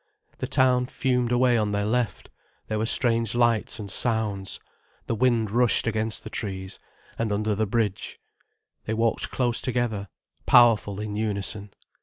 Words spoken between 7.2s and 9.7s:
under the bridge. They walked close